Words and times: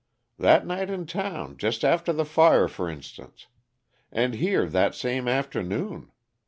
"That 0.39 0.65
night 0.65 0.89
in 0.89 1.05
town, 1.05 1.57
just 1.57 1.85
after 1.85 2.11
the 2.11 2.25
fire, 2.25 2.67
for 2.67 2.89
instance. 2.89 3.45
And 4.11 4.33
here, 4.33 4.65
that 4.67 4.95
same 4.95 5.27
afternoon. 5.27 6.11